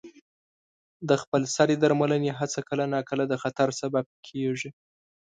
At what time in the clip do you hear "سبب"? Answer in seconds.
3.81-4.05